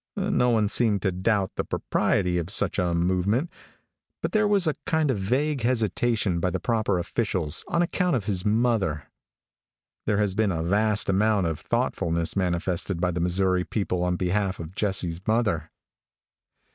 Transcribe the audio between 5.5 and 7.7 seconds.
hesitation by the proper officials